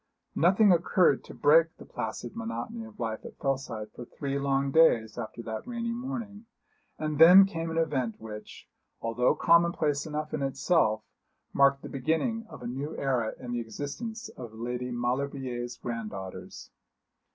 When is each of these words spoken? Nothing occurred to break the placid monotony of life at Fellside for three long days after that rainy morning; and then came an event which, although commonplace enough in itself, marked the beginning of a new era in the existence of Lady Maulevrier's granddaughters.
Nothing 0.33 0.71
occurred 0.71 1.23
to 1.25 1.33
break 1.35 1.77
the 1.77 1.85
placid 1.85 2.35
monotony 2.35 2.85
of 2.85 2.99
life 2.99 3.23
at 3.23 3.37
Fellside 3.37 3.91
for 3.91 4.03
three 4.03 4.39
long 4.39 4.71
days 4.71 5.15
after 5.15 5.43
that 5.43 5.67
rainy 5.67 5.91
morning; 5.91 6.47
and 6.97 7.19
then 7.19 7.45
came 7.45 7.69
an 7.69 7.77
event 7.77 8.15
which, 8.19 8.67
although 8.99 9.35
commonplace 9.35 10.07
enough 10.07 10.33
in 10.33 10.41
itself, 10.41 11.03
marked 11.53 11.83
the 11.83 11.87
beginning 11.87 12.47
of 12.49 12.63
a 12.63 12.67
new 12.67 12.97
era 12.97 13.33
in 13.39 13.51
the 13.51 13.59
existence 13.61 14.29
of 14.29 14.55
Lady 14.55 14.89
Maulevrier's 14.89 15.77
granddaughters. 15.77 16.71